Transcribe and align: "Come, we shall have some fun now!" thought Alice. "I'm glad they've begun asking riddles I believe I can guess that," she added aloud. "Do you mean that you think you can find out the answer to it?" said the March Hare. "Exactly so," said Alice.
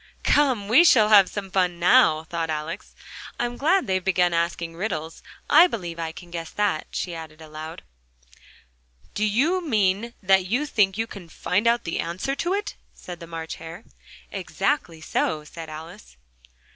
"Come, 0.23 0.67
we 0.67 0.83
shall 0.83 1.09
have 1.09 1.29
some 1.29 1.51
fun 1.51 1.77
now!" 1.77 2.23
thought 2.23 2.49
Alice. 2.49 2.95
"I'm 3.39 3.55
glad 3.55 3.85
they've 3.85 4.03
begun 4.03 4.33
asking 4.33 4.75
riddles 4.75 5.21
I 5.47 5.67
believe 5.67 5.99
I 5.99 6.11
can 6.11 6.31
guess 6.31 6.49
that," 6.49 6.87
she 6.89 7.13
added 7.13 7.39
aloud. 7.39 7.83
"Do 9.13 9.23
you 9.23 9.63
mean 9.63 10.15
that 10.23 10.47
you 10.47 10.65
think 10.65 10.97
you 10.97 11.05
can 11.05 11.29
find 11.29 11.67
out 11.67 11.83
the 11.83 11.99
answer 11.99 12.33
to 12.33 12.51
it?" 12.55 12.73
said 12.95 13.19
the 13.19 13.27
March 13.27 13.57
Hare. 13.57 13.83
"Exactly 14.31 15.01
so," 15.01 15.43
said 15.43 15.69
Alice. 15.69 16.17